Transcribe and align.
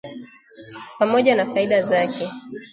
pamoja 0.99 1.35
na 1.35 1.45
faida 1.45 1.81
zake 1.81 2.27